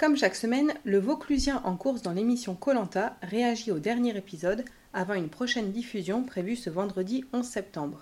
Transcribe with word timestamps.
Comme 0.00 0.16
chaque 0.16 0.34
semaine, 0.34 0.72
le 0.84 0.98
Vauclusien 0.98 1.60
en 1.62 1.76
course 1.76 2.00
dans 2.00 2.12
l'émission 2.12 2.54
Colanta 2.54 3.16
réagit 3.22 3.70
au 3.70 3.78
dernier 3.78 4.16
épisode 4.16 4.64
avant 4.94 5.12
une 5.12 5.28
prochaine 5.28 5.72
diffusion 5.72 6.22
prévue 6.24 6.56
ce 6.56 6.70
vendredi 6.70 7.26
11 7.34 7.44
septembre. 7.44 7.98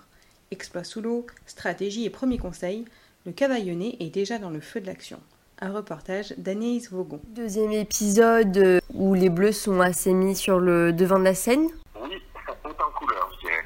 Exploit 0.49 0.85
sous 0.85 1.01
l'eau, 1.01 1.27
stratégie 1.45 2.05
et 2.05 2.09
premiers 2.09 2.37
conseils, 2.37 2.85
le 3.25 3.33
cavaillonnet 3.33 3.97
est 3.99 4.11
déjà 4.11 4.37
dans 4.37 4.49
le 4.49 4.61
feu 4.61 4.79
de 4.79 4.85
l'action. 4.85 5.19
Un 5.59 5.73
reportage 5.73 6.33
d'Anaïs 6.37 6.89
Vaugon. 6.89 7.19
Deuxième 7.35 7.73
épisode 7.73 8.55
euh, 8.55 8.79
où 8.93 9.13
les 9.13 9.29
bleus 9.29 9.51
sont 9.51 9.81
assez 9.81 10.13
mis 10.13 10.37
sur 10.37 10.61
le 10.61 10.93
devant 10.93 11.19
de 11.19 11.25
la 11.25 11.35
scène. 11.35 11.67
Oui, 12.01 12.15
ça 12.47 12.53
peut 12.63 12.69
en 12.69 12.97
couleur, 12.97 13.29
je 13.35 13.45
dirais. 13.45 13.63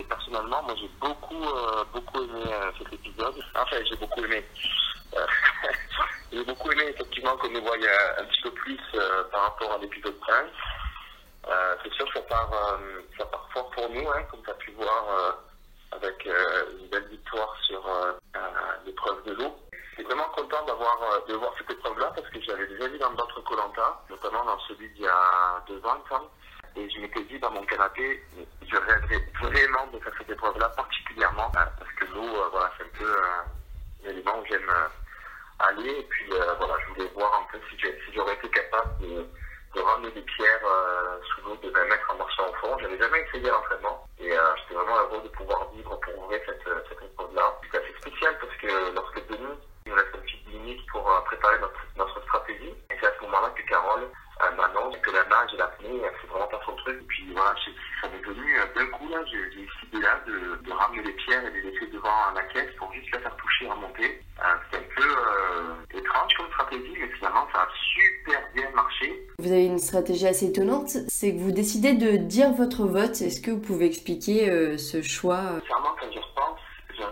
Et 0.00 0.04
personnellement, 0.06 0.60
moi 0.64 0.74
j'ai 0.76 0.90
beaucoup, 1.00 1.40
euh, 1.40 1.84
beaucoup 1.94 2.18
aimé 2.18 2.46
euh, 2.48 2.70
cet 2.78 2.92
épisode. 2.92 3.34
Enfin, 3.54 3.76
j'ai 3.88 3.96
beaucoup 3.96 4.24
aimé. 4.24 4.42
Euh, 6.36 6.40
j'ai 6.40 6.44
beaucoup 6.44 6.70
aimé 6.70 6.84
effectivement 6.88 7.36
qu'on 7.36 7.50
nous 7.50 7.62
voie 7.62 7.76
un 8.18 8.24
petit 8.24 8.42
peu 8.42 8.50
plus 8.52 8.78
euh, 8.94 9.24
par 9.32 9.42
rapport 9.42 9.72
à 9.72 9.78
l'épisode 9.78 10.16
5. 10.26 10.46
Euh, 11.48 11.76
c'est 11.82 11.92
sûr 11.92 12.06
que 12.06 12.14
ça 12.14 12.22
part, 12.22 12.52
euh, 12.52 13.00
ça 13.18 13.26
fort 13.52 13.70
pour 13.70 13.88
nous, 13.90 14.08
hein, 14.10 14.22
comme 14.30 14.42
tu 14.42 14.50
as 14.50 14.54
pu 14.54 14.70
voir 14.72 15.06
euh, 15.08 15.96
avec 15.96 16.26
euh, 16.26 16.78
une 16.80 16.88
belle 16.88 17.06
victoire 17.08 17.54
sur 17.66 17.86
euh, 17.86 18.12
euh, 18.36 18.40
l'épreuve 18.84 19.22
de 19.24 19.32
l'eau. 19.34 19.56
Je 19.72 20.02
suis 20.02 20.04
vraiment 20.04 20.28
content 20.30 20.64
d'avoir 20.66 21.02
euh, 21.02 21.20
de 21.28 21.34
voir 21.34 21.52
cette 21.58 21.70
épreuve-là 21.70 22.12
parce 22.14 22.28
que 22.28 22.40
j'avais 22.42 22.66
déjà 22.66 22.88
vu 22.88 22.98
dans 22.98 23.12
d'autres 23.12 23.40
Colanta, 23.42 24.02
notamment 24.10 24.44
dans 24.44 24.58
celui 24.60 24.88
d'il 24.90 25.02
y 25.02 25.08
a 25.08 25.62
deux 25.68 25.82
ans. 25.86 26.02
Et 26.78 26.90
je 26.90 27.00
m'étais 27.00 27.22
dit 27.24 27.38
dans 27.38 27.50
mon 27.52 27.64
canapé, 27.64 28.22
je 28.60 28.76
rêverais 28.76 29.26
vraiment 29.40 29.86
de 29.86 29.98
faire 30.00 30.12
cette 30.18 30.28
épreuve-là 30.28 30.68
particulièrement 30.70 31.50
euh, 31.56 31.64
parce 31.78 31.92
que 31.92 32.04
l'eau, 32.12 32.26
euh, 32.26 32.48
voilà, 32.50 32.70
c'est 32.76 32.84
un 32.84 32.98
peu 32.98 33.10
euh, 33.10 34.04
un 34.04 34.10
élément 34.10 34.38
où 34.40 34.44
j'aime 34.46 34.70
Et 35.84 36.02
puis 36.08 36.32
euh, 36.32 36.54
voilà, 36.58 36.74
je 36.84 36.92
voulais 36.94 37.10
voir 37.14 37.32
un 37.40 37.52
peu 37.52 37.58
si 37.70 37.76
j'aurais 38.14 38.34
été 38.34 38.48
capable 38.50 38.98
de, 39.00 39.26
de 39.74 39.80
ramener 39.80 40.10
des 40.12 40.22
pierres 40.22 40.60
euh, 40.64 41.18
sous 41.28 41.42
l'eau 41.46 41.56
de 41.56 41.68
20 41.70 41.84
mètres 41.84 42.10
en 42.10 42.16
marchant 42.16 42.48
au 42.48 42.54
fond. 42.54 42.78
J'avais 42.80 42.98
jamais 42.98 43.20
essayé 43.28 43.48
l'entraînement 43.50 44.06
et 44.18 44.32
euh, 44.32 44.56
j'étais 44.56 44.74
vraiment 44.74 44.96
heureux 44.98 45.22
de 45.22 45.28
pouvoir 45.28 45.68
vivre 45.72 45.96
pour 46.00 46.26
vrai 46.26 46.42
cette, 46.46 46.66
euh, 46.66 46.80
cette 46.88 47.02
épreuve-là. 47.02 47.58
C'est 47.70 47.78
assez 47.78 47.94
spécial 48.00 48.36
parce 48.40 48.56
que 48.56 48.94
lorsque 48.94 49.26
Denis 49.28 49.58
nous 49.86 49.94
laisse 49.96 50.06
une 50.14 50.20
petite 50.22 50.46
limite 50.48 50.86
pour 50.90 51.10
euh, 51.10 51.20
préparer 51.22 51.58
notre, 51.60 51.80
notre 51.96 52.20
stratégie, 52.22 52.74
et 52.90 52.96
c'est 53.00 53.06
à 53.06 53.12
ce 53.16 53.22
moment-là 53.24 53.50
que 53.50 53.62
Carole 53.68 54.08
euh, 54.42 54.50
m'annonce 54.56 54.96
que 54.98 55.10
la 55.10 55.24
nage 55.24 55.54
et 55.54 55.56
l'apnée, 55.58 56.04
euh, 56.04 56.10
c'est 56.20 56.26
vraiment 56.28 56.48
pas 56.48 56.60
son 56.64 56.74
truc. 56.76 56.98
Et 57.00 57.04
puis 57.06 57.32
voilà, 57.32 57.54
je- 57.64 57.70
ça 58.00 58.08
m'est 58.08 58.24
venu 58.24 58.58
euh, 58.60 58.65
d'un 58.76 58.86
coup 58.86 59.08
là, 59.08 59.18
j'ai 59.30 59.38
idée-là 59.88 60.20
de, 60.26 60.62
de 60.62 60.72
ramener 60.72 61.02
les 61.02 61.12
pierres 61.12 61.42
et 61.46 61.50
de 61.50 61.56
les 61.56 61.70
laisser 61.70 61.86
devant 61.86 62.32
la 62.34 62.42
caisse 62.52 62.70
pour 62.76 62.92
juste 62.92 63.10
la 63.12 63.20
faire 63.20 63.36
toucher 63.36 63.64
et 63.64 63.70
remonter. 63.70 64.22
Euh, 64.38 64.42
c'est 64.70 64.78
un 64.78 64.82
peu 64.94 65.08
euh, 65.08 65.98
étrange 65.98 66.34
comme 66.36 66.46
stratégie, 66.48 66.94
mais 66.98 67.08
finalement 67.08 67.46
ça 67.52 67.62
a 67.62 67.68
super 67.94 68.40
bien 68.54 68.70
marché. 68.74 69.26
Vous 69.38 69.50
avez 69.50 69.64
une 69.64 69.78
stratégie 69.78 70.26
assez 70.26 70.46
étonnante, 70.46 70.90
c'est 71.08 71.34
que 71.34 71.40
vous 71.40 71.52
décidez 71.52 71.94
de 71.94 72.16
dire 72.16 72.52
votre 72.52 72.84
vote. 72.84 73.20
Est-ce 73.20 73.40
que 73.40 73.50
vous 73.50 73.60
pouvez 73.60 73.86
expliquer 73.86 74.50
euh, 74.50 74.76
ce 74.76 75.00
choix? 75.02 75.40
Sincèrement, 75.60 75.94
quand 75.98 76.12
j'y 76.12 76.18
repense, 76.18 76.60
je 76.90 77.02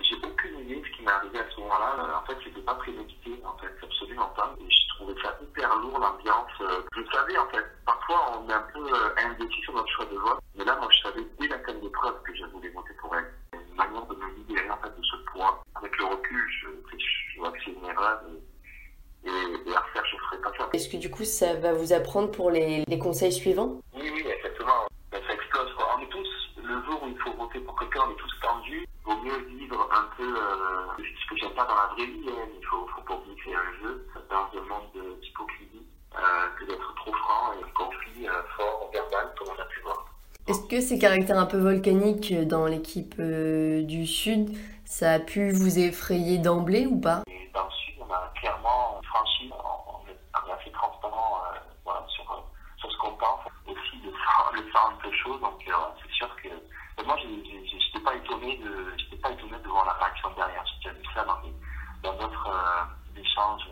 j'ai 0.00 0.16
aucune 0.26 0.58
idée 0.60 0.80
de 0.80 0.86
ce 0.86 0.96
qui 0.96 1.02
m'est 1.02 1.10
arrivé 1.10 1.38
à 1.38 1.50
ce 1.54 1.60
moment-là. 1.60 2.22
En 2.22 2.26
fait, 2.26 2.36
c'était 2.44 2.60
pas 2.62 2.74
prémédité, 2.74 3.30
en 3.44 3.56
fait, 3.58 3.72
absolument 3.82 4.32
pas. 4.36 4.54
Et 4.60 4.70
je 4.70 4.94
trouvais 4.94 5.20
ça 5.22 5.36
hyper 5.42 5.76
lourd, 5.76 5.98
l'ambiance. 5.98 6.52
Je 6.96 7.02
savais, 7.12 7.36
en 7.36 7.48
fait, 7.48 7.64
parfois 8.06 8.38
on 8.38 8.48
est 8.48 8.52
un 8.52 8.66
peu 8.72 8.80
euh, 8.80 9.14
indécis 9.16 9.60
sur 9.62 9.74
notre 9.74 9.88
choix 9.92 10.04
de 10.06 10.16
vote. 10.16 10.38
Mais 10.56 10.64
là, 10.64 10.76
moi, 10.76 10.88
je 10.90 11.02
savais 11.08 11.26
dès 11.38 11.48
la 11.48 11.64
scène 11.64 11.80
d'épreuve 11.80 12.22
que 12.22 12.34
je 12.34 12.44
voulais 12.46 12.68
voter 12.70 12.94
pour 13.00 13.14
elle. 13.16 13.32
Une 13.52 13.74
manière 13.76 14.06
de 14.06 14.14
me 14.14 14.34
libérer, 14.36 14.70
en 14.70 14.76
fait, 14.78 14.96
de 14.96 15.02
ce 15.02 15.16
poids. 15.32 15.62
Avec 15.74 15.96
le 15.98 16.04
recul, 16.06 16.44
je, 16.62 16.68
je 17.34 17.40
vois 17.40 17.50
que 17.52 17.58
c'est 17.64 17.72
une 17.72 17.84
erreur. 17.84 18.20
Et, 19.24 19.28
et, 19.28 19.70
et 19.70 19.74
à 19.76 19.80
refaire, 19.80 20.04
je 20.06 20.16
ferai 20.16 20.38
pas 20.42 20.52
ça. 20.58 20.68
Est-ce 20.72 20.88
que 20.88 20.96
du 20.96 21.10
coup 21.10 21.24
ça 21.24 21.54
va 21.54 21.72
vous 21.72 21.92
apprendre 21.92 22.30
pour 22.30 22.50
les, 22.50 22.84
les 22.86 22.98
conseils 22.98 23.32
suivants? 23.32 23.80
Oui, 23.94 24.10
oui, 24.12 24.24
exactement. 24.28 24.86
Ben, 25.10 25.20
ça 25.26 25.34
explose. 25.34 25.72
Quoi. 25.74 25.96
On 25.96 26.02
est 26.02 26.08
tous, 26.08 26.28
le 26.62 26.82
jour 26.84 27.02
où 27.02 27.08
il 27.08 27.18
faut 27.18 27.32
voter 27.32 27.60
pour 27.60 27.78
quelqu'un, 27.78 28.00
on 28.06 28.10
est 28.12 28.16
tous 28.16 28.40
tendus. 28.42 28.86
Il 28.86 29.04
vaut 29.14 29.20
mieux 29.22 29.38
vivre 29.58 29.88
un 29.92 30.08
peu 30.16 30.24
euh, 30.24 30.86
ce 30.98 31.30
que 31.30 31.36
j'aime 31.36 31.54
pas 31.54 31.64
dans 31.64 31.74
la 31.76 31.86
vraie 31.94 32.06
vie. 32.06 32.28
Hein. 32.28 32.48
Il 32.60 32.66
faut, 32.66 32.86
faut 32.94 33.02
pas 33.02 33.14
oublier 33.14 33.34
que 33.36 33.42
c'est 33.46 33.54
un 33.54 33.72
jeu 33.82 34.06
dans 34.30 34.58
un 34.58 34.64
monde 34.68 34.90
de- 34.94 35.20
d'hypocrisie 35.20 35.86
euh, 36.16 36.48
que 36.58 36.64
d'être 36.66 36.94
trop 36.96 37.12
franc 37.12 37.52
et 37.54 37.64
un 37.64 37.68
conflit 37.74 38.28
euh, 38.28 38.42
fort, 38.56 38.90
verbal, 38.92 39.34
comme 39.38 39.48
on 39.56 39.60
a 39.60 39.64
pu 39.66 39.80
voir. 39.80 40.04
Est-ce 40.46 40.60
que 40.68 40.80
ces 40.82 40.98
caractères 40.98 41.38
un 41.38 41.46
peu 41.46 41.56
volcaniques 41.56 42.34
dans 42.46 42.66
l'équipe 42.66 43.14
euh, 43.18 43.82
du 43.82 44.06
Sud, 44.06 44.50
ça 44.84 45.12
a 45.12 45.18
pu 45.18 45.50
vous 45.50 45.78
effrayer 45.78 46.36
d'emblée 46.36 46.84
ou 46.84 47.00
pas? 47.00 47.22
Et 47.28 47.50
dans 47.54 47.64
le 47.64 47.70
sud, 47.70 47.94
on 47.98 48.12
a 48.12 48.30
clairement 48.38 49.00
franchi, 49.04 49.50
on, 49.50 50.06
est, 50.10 50.52
assez 50.52 50.70
transparent 50.70 51.40
euh, 51.48 51.58
voilà, 51.86 52.04
sur, 52.08 52.30
euh, 52.30 52.44
sur 52.76 52.92
ce 52.92 52.96
qu'on 52.98 53.12
pense. 53.16 53.40
Aussi, 53.66 53.96
le 54.04 54.60
sang 54.70 54.90
un 54.92 55.02
peu 55.02 55.10
chaud, 55.16 55.38
donc 55.38 55.64
euh, 55.66 55.72
c'est 56.02 56.12
sûr 56.12 56.28
que. 56.36 56.48
moi, 57.06 57.16
j'ai- 57.22 57.64
j'étais 57.66 58.04
pas 58.04 58.14
étonné 58.14 58.58
de, 58.58 59.16
pas 59.22 59.30
étonné 59.30 59.56
de 59.64 59.68
voir 59.68 59.86
la 59.86 59.92
réaction 59.94 60.28
derrière. 60.36 60.62
J'ai 60.82 60.90
déjà 60.90 61.00
vu 61.00 61.06
ça 61.14 61.24
dans 62.02 62.12
d'autres 62.18 62.50
échanges, 63.16 63.62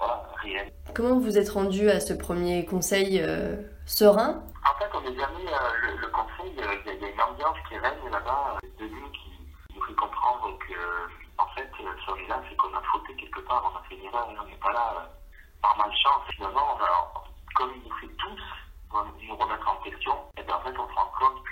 voilà, 0.00 0.24
réels. 0.42 0.72
Comment 0.92 1.20
vous 1.20 1.38
êtes 1.38 1.50
rendu 1.50 1.88
à 1.88 2.00
ce 2.00 2.14
premier 2.14 2.64
conseil 2.64 3.24
serein? 3.86 4.42
En 4.66 4.74
fait, 4.78 4.90
on 4.94 5.02
est 5.04 5.16
jamais 5.18 5.46
euh, 5.52 5.96
le, 5.96 6.08
conseil, 6.08 6.54
euh, 6.60 6.74
il 6.86 7.00
y, 7.00 7.04
a- 7.04 7.08
une 7.08 7.20
ambiance 7.20 7.56
qui 7.68 7.78
règne 7.78 8.08
là-bas, 8.10 8.56
euh, 8.62 8.68
de 8.78 8.88
nous 8.88 9.10
qui 9.10 9.30
nous 9.74 9.82
fait 9.82 9.94
comprendre 9.94 10.56
que, 10.58 11.08
en 11.38 11.46
fait, 11.54 11.70
est 11.80 12.28
là, 12.28 12.42
c'est 12.48 12.56
qu'on 12.56 12.74
a 12.74 12.82
fauté 12.82 13.14
quelque 13.16 13.40
part, 13.40 13.70
on 13.72 13.78
a 13.78 13.82
fait 13.88 13.96
une 13.96 14.04
erreur, 14.04 14.28
et 14.30 14.38
on 14.38 14.44
n'est 14.44 14.56
pas 14.56 14.72
là 14.72 15.08
par 15.62 15.76
malchance. 15.78 16.22
Finalement, 16.34 16.76
on 16.76 16.82
a- 16.84 17.12
comme 17.54 17.72
il 17.76 17.88
nous 17.88 17.96
fait 17.96 18.14
tous 18.18 18.40
nous 19.28 19.36
remettre 19.36 19.68
en 19.68 19.76
question, 19.76 20.12
et 20.36 20.42
bien 20.42 20.56
en 20.56 20.60
fait, 20.60 20.76
on 20.78 20.88
se 20.88 20.94
rend 20.94 21.12
compte 21.18 21.42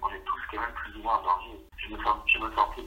qu'on 0.00 0.10
est 0.10 0.24
tous 0.24 0.40
quand 0.50 0.60
même 0.60 0.74
plus 0.74 0.96
ou 0.96 1.02
moins 1.02 1.16
en 1.18 1.22
danger. 1.22 1.58
Je 1.78 1.88
me, 1.94 2.02
sens, 2.02 2.16
je 2.26 2.38
me 2.38 2.54
sentais 2.54 2.86